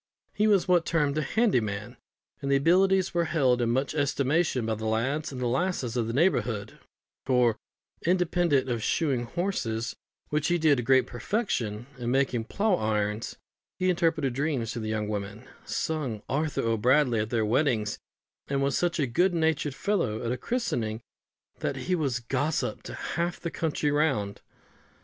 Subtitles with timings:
[0.33, 1.95] He was what is termed a handy man,
[2.41, 6.07] and his abilities were held in much estimation by the lads and the lasses of
[6.07, 6.79] the neighbourhood;
[7.23, 7.59] for,
[8.03, 9.95] independent of shoeing horses,
[10.29, 13.35] which he did to great perfection, and making plough irons,
[13.77, 17.99] he interpreted dreams for the young women, sung "Arthur O'Bradley" at their weddings,
[18.47, 21.03] and was so good natured a fellow at a christening,
[21.59, 24.41] that he was gossip to half the country round.